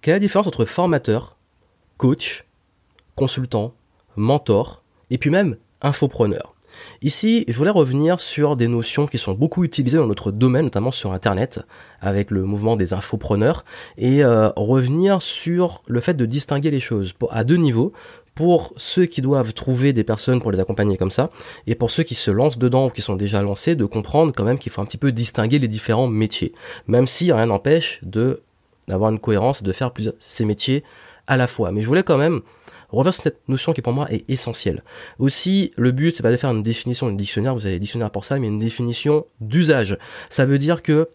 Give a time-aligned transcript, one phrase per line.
[0.00, 1.36] quelle est la différence entre formateur,
[1.96, 2.44] coach,
[3.16, 3.74] consultant,
[4.16, 6.54] mentor, et puis même infopreneur?
[7.02, 10.92] Ici, je voulais revenir sur des notions qui sont beaucoup utilisées dans notre domaine, notamment
[10.92, 11.60] sur Internet,
[12.00, 13.64] avec le mouvement des infopreneurs,
[13.96, 17.92] et euh, revenir sur le fait de distinguer les choses à deux niveaux,
[18.34, 21.30] pour ceux qui doivent trouver des personnes pour les accompagner comme ça,
[21.66, 24.44] et pour ceux qui se lancent dedans ou qui sont déjà lancés, de comprendre quand
[24.44, 26.52] même qu'il faut un petit peu distinguer les différents métiers,
[26.86, 28.42] même si rien n'empêche de
[28.88, 30.82] d'avoir une cohérence, de faire plusieurs ces métiers
[31.26, 31.72] à la fois.
[31.72, 32.40] Mais je voulais quand même
[32.90, 34.82] revenir cette notion qui pour moi est essentielle.
[35.18, 38.10] Aussi, le but, c'est pas de faire une définition du dictionnaire, vous avez des dictionnaires
[38.10, 39.98] pour ça, mais une définition d'usage.
[40.30, 41.08] Ça veut dire que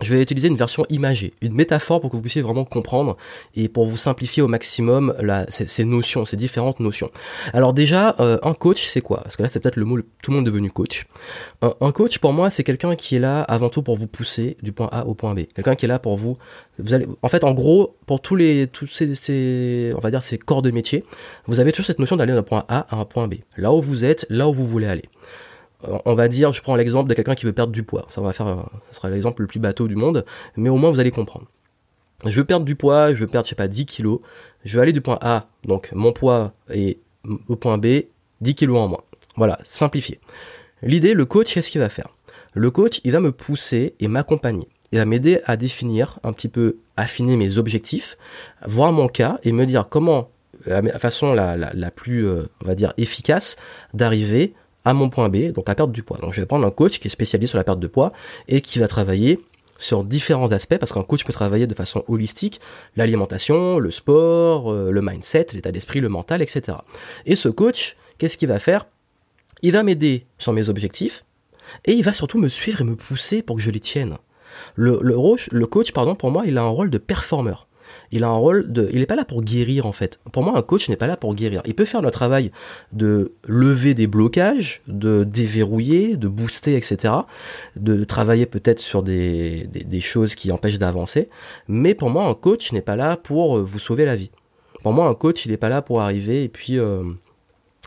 [0.00, 3.16] je vais utiliser une version imagée, une métaphore pour que vous puissiez vraiment comprendre
[3.54, 5.14] et pour vous simplifier au maximum
[5.48, 7.10] ces, notions, ces différentes notions.
[7.52, 9.20] Alors déjà, euh, un coach, c'est quoi?
[9.22, 11.06] Parce que là, c'est peut-être le mot, tout le monde devenu coach.
[11.62, 14.72] Un, coach, pour moi, c'est quelqu'un qui est là avant tout pour vous pousser du
[14.72, 15.40] point A au point B.
[15.54, 16.36] Quelqu'un qui est là pour vous,
[16.78, 20.22] vous allez, en fait, en gros, pour tous les, tous ces, ces, on va dire,
[20.22, 21.04] ces corps de métier,
[21.46, 23.36] vous avez toujours cette notion d'aller d'un point A à un point B.
[23.56, 25.04] Là où vous êtes, là où vous voulez aller
[25.82, 28.06] on va dire, je prends l'exemple de quelqu'un qui veut perdre du poids.
[28.08, 28.46] Ça va faire,
[28.90, 30.24] ça sera l'exemple le plus bateau du monde,
[30.56, 31.46] mais au moins vous allez comprendre.
[32.24, 34.20] Je veux perdre du poids, je veux perdre, je sais pas, 10 kilos.
[34.64, 36.98] Je veux aller du point A, donc mon poids est
[37.48, 38.04] au point B,
[38.40, 39.02] 10 kilos en moins.
[39.36, 40.18] Voilà, simplifié.
[40.82, 42.08] L'idée, le coach, qu'est-ce qu'il va faire?
[42.54, 44.68] Le coach, il va me pousser et m'accompagner.
[44.92, 48.16] Il va m'aider à définir un petit peu, affiner mes objectifs,
[48.66, 50.30] voir mon cas et me dire comment,
[50.64, 53.56] la façon la, la plus, euh, on va dire, efficace
[53.94, 54.54] d'arriver
[54.86, 56.18] à mon point B, donc à perdre du poids.
[56.18, 58.12] Donc je vais prendre un coach qui est spécialisé sur la perte de poids
[58.46, 59.40] et qui va travailler
[59.78, 62.60] sur différents aspects, parce qu'un coach peut travailler de façon holistique,
[62.94, 66.78] l'alimentation, le sport, euh, le mindset, l'état d'esprit, le mental, etc.
[67.26, 68.86] Et ce coach, qu'est-ce qu'il va faire?
[69.60, 71.24] Il va m'aider sur mes objectifs,
[71.84, 74.16] et il va surtout me suivre et me pousser pour que je les tienne.
[74.76, 75.16] Le, le,
[75.50, 77.66] le coach, pardon, pour moi, il a un rôle de performeur
[78.12, 80.20] il a un rôle de, il n'est pas là pour guérir en fait.
[80.32, 81.62] Pour moi, un coach n'est pas là pour guérir.
[81.64, 82.50] Il peut faire le travail
[82.92, 87.14] de lever des blocages, de déverrouiller, de booster, etc.
[87.76, 91.28] De travailler peut-être sur des, des, choses qui empêchent d'avancer.
[91.68, 94.30] Mais pour moi, un coach n'est pas là pour vous sauver la vie.
[94.82, 97.02] Pour moi, un coach, il n'est pas là pour arriver et puis euh,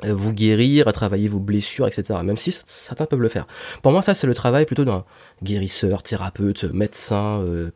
[0.03, 2.19] vous guérir, travailler vos blessures, etc.
[2.23, 3.47] Même si certains peuvent le faire.
[3.81, 5.05] Pour moi, ça, c'est le travail plutôt d'un
[5.43, 7.71] guérisseur, thérapeute, médecin, euh,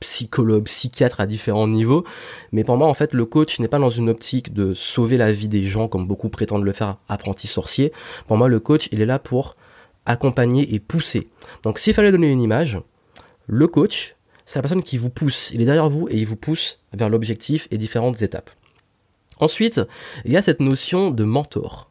[0.00, 2.04] psychologue, psychiatre à différents niveaux.
[2.52, 5.32] Mais pour moi, en fait, le coach n'est pas dans une optique de sauver la
[5.32, 7.92] vie des gens comme beaucoup prétendent le faire apprenti sorcier.
[8.26, 9.56] Pour moi, le coach, il est là pour
[10.06, 11.28] accompagner et pousser.
[11.62, 12.80] Donc, s'il fallait donner une image,
[13.46, 14.16] le coach,
[14.46, 15.50] c'est la personne qui vous pousse.
[15.52, 18.50] Il est derrière vous et il vous pousse vers l'objectif et différentes étapes.
[19.40, 19.80] Ensuite,
[20.24, 21.90] il y a cette notion de mentor.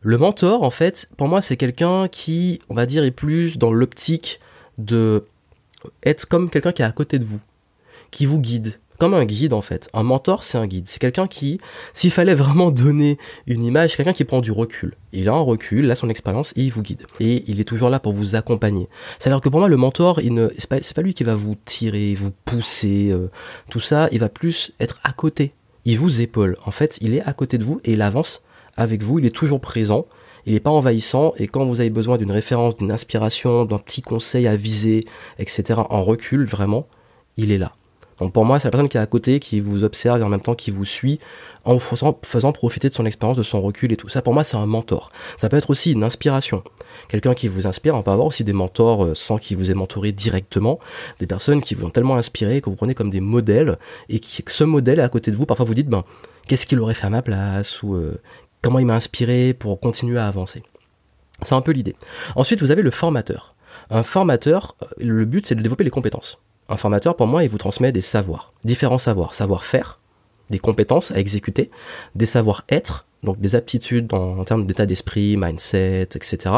[0.00, 3.72] Le mentor, en fait, pour moi, c'est quelqu'un qui, on va dire, est plus dans
[3.72, 4.40] l'optique
[4.78, 5.26] de
[6.04, 7.40] être comme quelqu'un qui est à côté de vous,
[8.10, 9.88] qui vous guide, comme un guide en fait.
[9.94, 10.86] Un mentor, c'est un guide.
[10.86, 11.58] C'est quelqu'un qui,
[11.94, 14.94] s'il fallait vraiment donner une image, quelqu'un qui prend du recul.
[15.12, 17.06] Il a un recul, il a son expérience et il vous guide.
[17.18, 18.88] Et il est toujours là pour vous accompagner.
[19.18, 20.20] C'est-à-dire que pour moi, le mentor,
[20.58, 23.30] c'est pas, pas lui qui va vous tirer, vous pousser, euh,
[23.70, 24.08] tout ça.
[24.12, 25.54] Il va plus être à côté.
[25.86, 26.56] Il vous épaule.
[26.66, 28.44] En fait, il est à côté de vous et il avance
[28.76, 29.18] avec vous.
[29.18, 30.06] Il est toujours présent
[30.46, 34.02] il n'est pas envahissant et quand vous avez besoin d'une référence, d'une inspiration, d'un petit
[34.02, 35.04] conseil à viser,
[35.38, 36.86] etc., en recul, vraiment,
[37.36, 37.72] il est là.
[38.20, 40.28] Donc pour moi, c'est la personne qui est à côté, qui vous observe et en
[40.28, 41.18] même temps qui vous suit,
[41.64, 41.80] en vous
[42.22, 44.10] faisant, profiter de son expérience, de son recul et tout.
[44.10, 45.10] Ça, pour moi, c'est un mentor.
[45.38, 46.62] Ça peut être aussi une inspiration.
[47.08, 47.94] Quelqu'un qui vous inspire.
[47.94, 50.78] On peut avoir aussi des mentors euh, sans qu'il vous ait mentoré directement.
[51.18, 53.78] Des personnes qui vous ont tellement inspiré que vous prenez comme des modèles
[54.10, 55.46] et que ce modèle est à côté de vous.
[55.46, 56.04] Parfois, vous dites, ben,
[56.46, 58.20] qu'est-ce qu'il aurait fait à ma place ou euh,
[58.62, 60.62] comment il m'a inspiré pour continuer à avancer.
[61.42, 61.96] C'est un peu l'idée.
[62.36, 63.54] Ensuite, vous avez le formateur.
[63.90, 66.38] Un formateur, euh, le but c'est de développer les compétences.
[66.68, 69.98] Un formateur, pour moi, il vous transmet des savoirs, différents savoirs, savoir-faire,
[70.50, 71.70] des compétences à exécuter,
[72.14, 76.54] des savoir-être, donc des aptitudes en, termes d'état d'esprit, mindset, etc.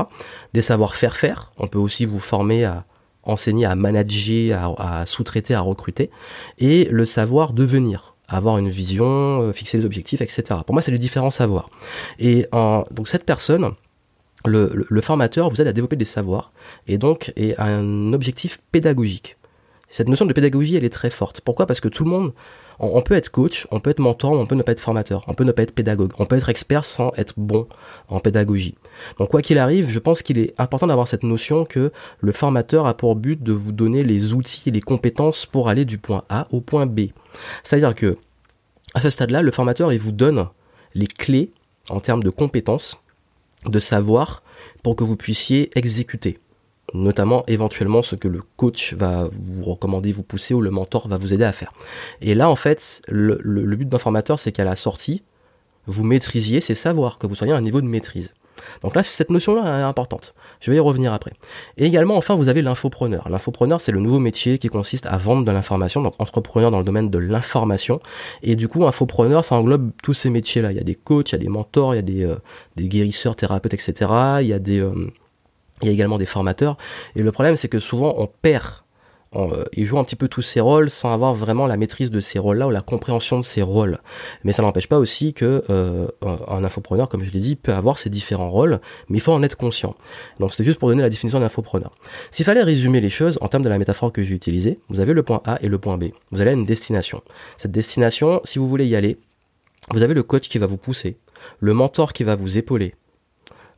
[0.53, 1.53] Des savoir-faire faire.
[1.59, 2.85] On peut aussi vous former à
[3.23, 6.11] enseigner à manager, à, à sous-traiter, à recruter.
[6.59, 10.43] Et le savoir devenir avoir une vision, euh, fixer des objectifs, etc.
[10.67, 11.71] Pour moi, c'est les différents savoirs.
[12.19, 13.73] Et donc cette personne,
[14.45, 16.53] le, formateur vous aide à développer des savoirs
[16.87, 19.37] et donc et un objectif pédagogique.
[19.91, 21.43] Cette notion de pédagogie, elle est très forte.
[21.43, 21.67] Pourquoi?
[21.67, 22.33] Parce que tout le monde,
[22.79, 25.35] on, peut être coach, on peut être mentor, on peut ne pas être formateur, on
[25.35, 27.69] peut ne pas être pédagogue, on peut être expert sans être bon
[28.09, 28.75] en pédagogie.
[29.19, 32.87] Donc quoi qu'il arrive, je pense qu'il est important d'avoir cette notion que le formateur
[32.87, 36.25] a pour but de vous donner les outils et les compétences pour aller du point
[36.29, 37.09] A au point B.
[37.65, 38.17] C'est-à-dire que
[38.95, 40.49] à ce stade-là, le formateur vous donne
[40.95, 41.53] les clés
[41.89, 43.03] en termes de compétences,
[43.67, 44.43] de savoir
[44.83, 46.39] pour que vous puissiez exécuter.
[46.95, 51.17] notamment éventuellement ce que le coach va vous recommander, vous pousser ou le mentor va
[51.19, 51.73] vous aider à faire.
[52.21, 55.23] Et là, en fait, le, le but d'un formateur, c'est qu'à la sortie,
[55.87, 58.33] vous maîtrisiez ces savoirs, que vous soyez à un niveau de maîtrise.
[58.83, 60.35] Donc là, cette notion-là est importante.
[60.61, 61.33] Je vais y revenir après.
[61.77, 63.29] Et également, enfin, vous avez l'infopreneur.
[63.29, 66.85] L'infopreneur, c'est le nouveau métier qui consiste à vendre de l'information, donc entrepreneur dans le
[66.85, 68.01] domaine de l'information.
[68.43, 70.73] Et du coup, infopreneur, ça englobe tous ces métiers-là.
[70.73, 72.37] Il y a des coachs, il y a des mentors, il y a des, euh,
[72.77, 74.11] des guérisseurs, thérapeutes, etc.
[74.41, 74.93] Il y a des, euh,
[75.83, 76.77] il y a également des formateurs.
[77.17, 78.82] Et le problème, c'est que souvent, on perd
[79.35, 82.21] euh, il joue un petit peu tous ses rôles sans avoir vraiment la maîtrise de
[82.21, 83.99] ces rôles-là ou la compréhension de ces rôles.
[84.45, 86.09] Mais ça n'empêche pas aussi que euh,
[86.49, 89.43] un infopreneur, comme je l'ai dit, peut avoir ses différents rôles, mais il faut en
[89.43, 89.95] être conscient.
[90.41, 91.91] Donc c'est juste pour donner la définition d'infopreneur.
[92.31, 95.15] S'il fallait résumer les choses en termes de la métaphore que j'ai utilisée, vous avez
[95.15, 96.07] le point A et le point B.
[96.31, 97.23] Vous allez à une destination.
[97.57, 99.19] Cette destination, si vous voulez y aller,
[99.91, 101.17] vous avez le coach qui va vous pousser,
[101.59, 102.95] le mentor qui va vous épauler,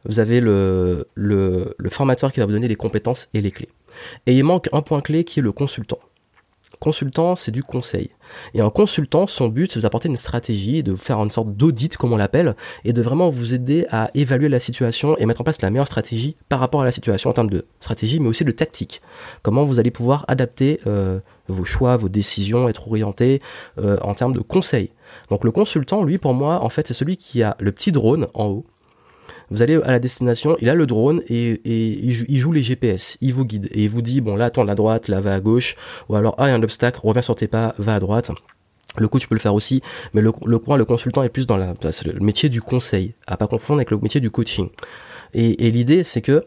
[0.07, 3.71] vous avez le, le, le formateur qui va vous donner les compétences et les clés.
[4.27, 5.99] Et il manque un point clé qui est le consultant.
[6.81, 8.11] Consultant, c'est du conseil.
[8.53, 11.31] Et un consultant, son but, c'est de vous apporter une stratégie, de vous faire une
[11.31, 15.27] sorte d'audit, comme on l'appelle, et de vraiment vous aider à évaluer la situation et
[15.27, 18.21] mettre en place la meilleure stratégie par rapport à la situation en termes de stratégie,
[18.21, 19.03] mais aussi de tactique.
[19.43, 23.41] Comment vous allez pouvoir adapter euh, vos choix, vos décisions, être orienté
[23.79, 24.91] euh, en termes de conseil.
[25.31, 28.27] Donc le consultant, lui, pour moi, en fait, c'est celui qui a le petit drone
[28.35, 28.67] en haut,
[29.51, 33.35] vous allez à la destination, il a le drone et, il, joue, les GPS, il
[33.35, 35.77] vous guide et il vous dit bon là tourne à droite, là va à gauche,
[36.09, 38.31] ou alors ah il y a un obstacle, reviens sur tes pas, va à droite.
[38.97, 39.83] Le coup, tu peux le faire aussi,
[40.13, 41.75] mais le, le le consultant est plus dans la,
[42.05, 44.69] le métier du conseil, à pas confondre avec le métier du coaching.
[45.35, 46.45] Et, l'idée, c'est que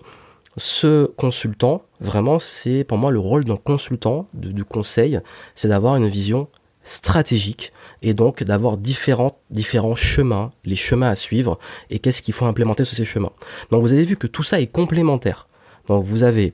[0.55, 5.19] ce consultant, vraiment, c'est pour moi le rôle d'un consultant, du conseil,
[5.55, 6.47] c'est d'avoir une vision
[6.87, 12.45] stratégique et donc d'avoir différents, différents chemins, les chemins à suivre et qu'est-ce qu'il faut
[12.45, 13.31] implémenter sur ces chemins.
[13.71, 15.47] Donc vous avez vu que tout ça est complémentaire.
[15.87, 16.53] Donc vous avez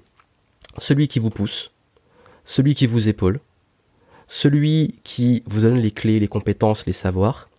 [0.79, 1.71] celui qui vous pousse,
[2.45, 3.39] celui qui vous épaule,
[4.27, 7.49] celui qui vous donne les clés, les compétences, les savoirs,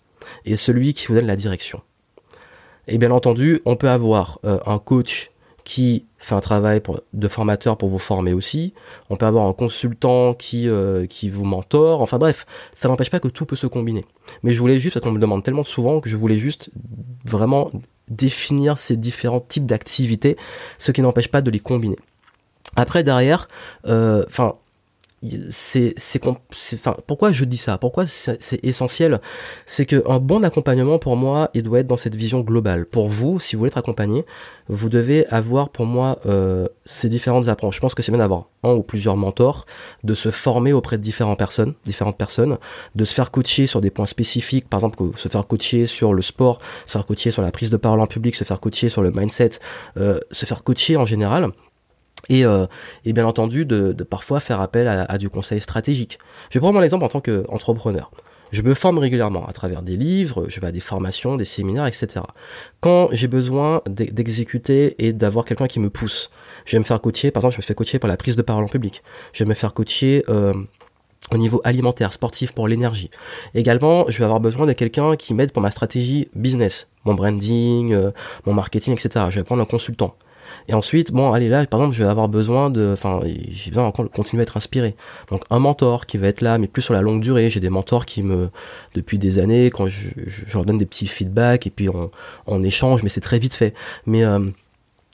[0.44, 1.80] et celui qui vous donne la direction.
[2.88, 5.30] Et bien entendu, on peut avoir euh, un coach
[5.64, 6.82] qui fait un travail
[7.12, 8.74] de formateur pour vous former aussi.
[9.08, 12.02] On peut avoir un consultant qui, euh, qui vous mentore.
[12.02, 14.04] Enfin bref, ça n'empêche pas que tout peut se combiner.
[14.42, 16.70] Mais je voulais juste, parce qu'on me demande tellement souvent que je voulais juste
[17.24, 17.70] vraiment
[18.08, 20.36] définir ces différents types d'activités,
[20.78, 21.96] ce qui n'empêche pas de les combiner.
[22.76, 23.48] Après derrière,
[23.86, 24.56] euh, enfin
[25.50, 25.94] c'est
[26.74, 27.78] enfin pourquoi je dis ça?
[27.78, 29.20] Pourquoi c'est essentiel?
[29.66, 32.86] C'est que un bon accompagnement pour moi il doit être dans cette vision globale.
[32.86, 34.24] Pour vous si vous voulez être accompagné
[34.68, 37.76] vous devez avoir pour moi euh, ces différentes approches.
[37.76, 39.66] Je pense que c'est bien d'avoir un ou plusieurs mentors
[40.04, 42.58] de se former auprès de différentes personnes différentes personnes
[42.94, 46.22] de se faire coacher sur des points spécifiques par exemple se faire coacher sur le
[46.22, 49.02] sport se faire coacher sur la prise de parole en public se faire coacher sur
[49.02, 49.50] le mindset
[49.96, 51.50] euh, se faire coacher en général
[52.28, 52.66] et, euh,
[53.04, 56.18] et, bien entendu de, parfois faire appel à, à, du conseil stratégique.
[56.50, 58.10] Je vais prendre mon exemple en tant qu'entrepreneur.
[58.54, 61.86] Je me forme régulièrement à travers des livres, je vais à des formations, des séminaires,
[61.86, 62.20] etc.
[62.80, 66.30] Quand j'ai besoin d'exécuter et d'avoir quelqu'un qui me pousse,
[66.64, 68.42] je vais me faire coacher, par exemple, je me fais coacher par la prise de
[68.42, 69.02] parole en public.
[69.32, 70.54] Je vais me faire coacher euh,
[71.32, 73.10] au niveau alimentaire, sportif pour l'énergie.
[73.54, 77.92] Également, je vais avoir besoin de quelqu'un qui m'aide pour ma stratégie business, mon branding,
[77.92, 78.12] euh,
[78.46, 79.26] mon marketing, etc.
[79.30, 80.16] Je vais prendre un consultant.
[80.68, 83.84] Et ensuite, bon, allez là, par exemple, je vais avoir besoin de, enfin, j'ai besoin
[83.84, 84.94] encore de continuer à être inspiré.
[85.30, 87.50] Donc un mentor qui va être là, mais plus sur la longue durée.
[87.50, 88.50] J'ai des mentors qui me,
[88.94, 90.08] depuis des années, quand je,
[90.52, 92.10] leur donne des petits feedbacks et puis on,
[92.46, 93.74] on échange, mais c'est très vite fait.
[94.06, 94.40] Mais euh,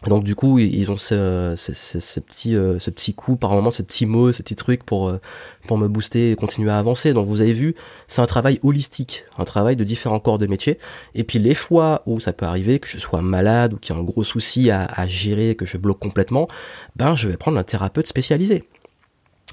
[0.07, 3.71] donc du coup, ils ont ce, ce, ce, petit, euh, ce petit coup, par moment,
[3.71, 5.21] ce petit mot, ce petit truc pour, euh,
[5.67, 7.13] pour me booster et continuer à avancer.
[7.13, 7.75] Donc vous avez vu,
[8.09, 10.79] c'est un travail holistique, un travail de différents corps de métier.
[11.15, 13.99] Et puis les fois où ça peut arriver, que je sois malade ou qu'il y
[13.99, 16.49] a un gros souci à, à gérer, que je bloque complètement,
[16.97, 18.65] ben je vais prendre un thérapeute spécialisé.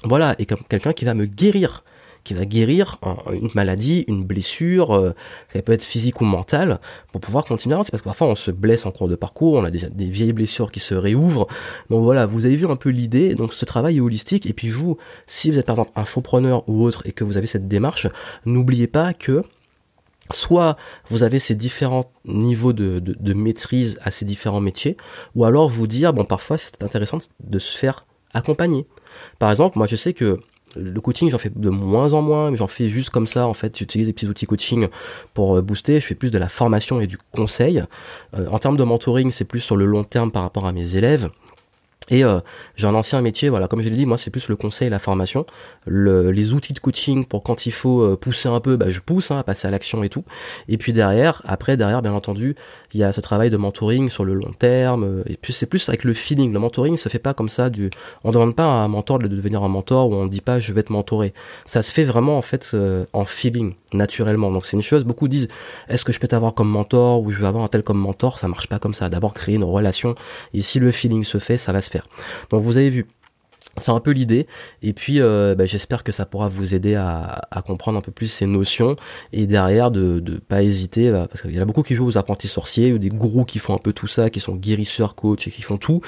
[0.04, 1.84] Voilà, et comme quelqu'un qui va me guérir
[2.28, 2.98] qui va guérir
[3.32, 5.14] une maladie, une blessure, euh,
[5.50, 6.78] ça peut être physique ou mentale,
[7.10, 7.90] pour pouvoir continuer à avancer.
[7.90, 10.70] Parce que parfois on se blesse en cours de parcours, on a des, vieilles blessures
[10.70, 11.46] qui se réouvrent.
[11.88, 13.34] Donc voilà, vous avez vu un peu l'idée.
[13.34, 14.44] Donc ce travail est holistique.
[14.44, 17.38] Et puis vous, si vous êtes par exemple un faux-preneur ou autre et que vous
[17.38, 18.06] avez cette démarche,
[18.44, 19.42] n'oubliez pas que
[20.30, 20.76] soit
[21.08, 24.98] vous avez ces différents niveaux de, de, maîtrise à ces différents métiers,
[25.34, 28.04] ou alors vous dire, bon, parfois c'est intéressant de se faire
[28.34, 28.86] accompagner.
[29.38, 30.38] Par exemple, moi je sais que
[30.76, 33.46] le coaching, j'en fais de moins en moins, mais j'en fais juste comme ça.
[33.46, 34.88] En fait, j'utilise des petits outils coaching
[35.34, 36.00] pour euh, booster.
[36.00, 37.84] Je fais plus de la formation et du conseil.
[38.34, 40.96] Euh, en termes de mentoring, c'est plus sur le long terme par rapport à mes
[40.96, 41.30] élèves.
[42.10, 42.40] Et euh,
[42.76, 44.98] j'ai un ancien métier, voilà, comme je l'ai dit, moi c'est plus le conseil, la
[44.98, 45.46] formation,
[45.86, 49.00] le, les outils de coaching pour quand il faut euh, pousser un peu, bah, je
[49.00, 50.24] pousse, hein, à passer à l'action et tout.
[50.68, 52.54] Et puis derrière, après derrière, bien entendu,
[52.92, 55.04] il y a ce travail de mentoring sur le long terme.
[55.04, 56.52] Euh, et puis c'est plus avec le feeling.
[56.52, 57.70] Le mentoring se fait pas comme ça.
[57.70, 57.90] Du,
[58.24, 60.72] on demande pas à un mentor de devenir un mentor ou on dit pas je
[60.72, 61.34] vais te mentorer.
[61.66, 62.74] Ça se fait vraiment en fait
[63.12, 64.50] en feeling, naturellement.
[64.50, 65.04] Donc c'est une chose.
[65.04, 65.48] Beaucoup disent
[65.88, 68.38] est-ce que je peux t'avoir comme mentor ou je veux avoir un tel comme mentor?
[68.38, 69.08] Ça marche pas comme ça.
[69.08, 70.14] D'abord créer une relation.
[70.54, 71.97] Et si le feeling se fait, ça va se faire.
[72.50, 73.06] Donc vous avez vu,
[73.80, 74.46] c'est un peu l'idée.
[74.82, 78.30] Et puis, euh, bah, j'espère que ça pourra vous aider à, comprendre un peu plus
[78.30, 78.96] ces notions.
[79.32, 82.06] Et derrière, de ne pas hésiter, bah, parce qu'il y en a beaucoup qui jouent
[82.06, 85.14] aux apprentis sorciers, ou des gourous qui font un peu tout ça, qui sont guérisseurs,
[85.14, 86.00] coachs et qui font tout.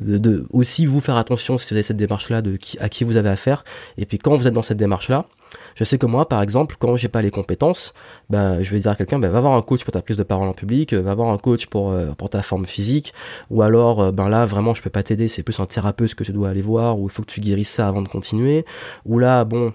[0.00, 3.28] De, aussi vous faire attention si vous avez cette démarche-là, de à qui vous avez
[3.28, 3.64] affaire.
[3.98, 5.26] Et puis quand vous êtes dans cette démarche-là,
[5.74, 7.94] je sais que moi, par exemple, quand j'ai pas les compétences,
[8.30, 10.22] ben, je vais dire à quelqu'un, ben, va voir un coach pour ta prise de
[10.22, 13.12] parole en public, euh, va voir un coach pour, euh, pour ta forme physique,
[13.50, 16.24] ou alors, euh, ben là, vraiment, je peux pas t'aider, c'est plus un thérapeute que
[16.24, 18.64] tu dois aller voir, ou il faut que tu guérisses ça avant de continuer,
[19.04, 19.72] ou là, bon,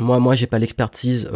[0.00, 1.30] moi, moi, j'ai pas l'expertise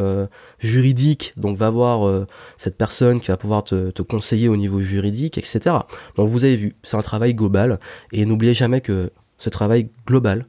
[0.58, 5.76] juridique, donc va voir cette personne qui va pouvoir te, conseiller au niveau juridique, etc.
[6.16, 7.78] Donc vous avez vu, c'est un travail global,
[8.10, 10.46] et n'oubliez jamais que ce travail global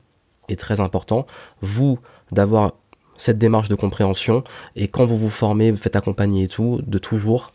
[0.49, 1.25] est très important.
[1.61, 1.99] Vous,
[2.31, 2.73] d'avoir
[3.19, 4.43] cette démarche de compréhension
[4.75, 7.51] et quand vous vous formez, vous faites accompagner et tout, de toujours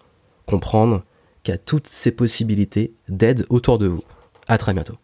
[0.47, 1.02] comprendre
[1.42, 4.04] qu'il y a toutes ces possibilités d'aide autour de vous.
[4.47, 4.94] À très bientôt.